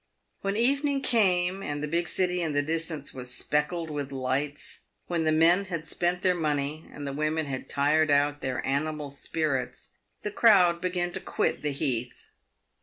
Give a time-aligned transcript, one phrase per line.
[0.41, 5.25] When evening came, and the big city in the distance was speckled with lights— when
[5.25, 9.89] the men had spent their money, and the women had tired out their animal spirits—
[10.23, 12.25] the crowd began to quit the heath.